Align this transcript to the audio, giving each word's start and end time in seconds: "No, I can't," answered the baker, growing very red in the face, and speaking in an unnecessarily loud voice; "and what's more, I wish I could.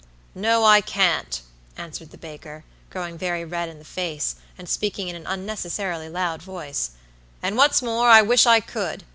"No, 0.33 0.65
I 0.65 0.81
can't," 0.81 1.41
answered 1.77 2.09
the 2.09 2.17
baker, 2.17 2.63
growing 2.89 3.19
very 3.19 3.45
red 3.45 3.69
in 3.69 3.77
the 3.77 3.85
face, 3.85 4.33
and 4.57 4.67
speaking 4.67 5.09
in 5.09 5.15
an 5.15 5.27
unnecessarily 5.27 6.09
loud 6.09 6.41
voice; 6.41 6.89
"and 7.43 7.55
what's 7.55 7.83
more, 7.83 8.09
I 8.09 8.23
wish 8.23 8.47
I 8.47 8.61
could. 8.61 9.03